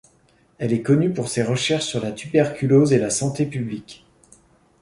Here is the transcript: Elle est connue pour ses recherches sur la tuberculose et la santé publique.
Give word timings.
Elle 0.57 0.73
est 0.73 0.81
connue 0.81 1.13
pour 1.13 1.27
ses 1.27 1.43
recherches 1.43 1.85
sur 1.85 2.01
la 2.01 2.11
tuberculose 2.11 2.91
et 2.91 2.97
la 2.97 3.11
santé 3.11 3.45
publique. 3.45 4.03